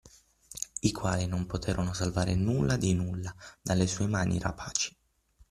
I 0.81 0.91
quali 0.91 1.27
non 1.27 1.45
poterono 1.45 1.93
salvare 1.93 2.33
nulla 2.33 2.75
di 2.75 2.95
nulla 2.95 3.31
dalle 3.61 3.85
sue 3.85 4.07
mani 4.07 4.39
rapaci. 4.39 4.97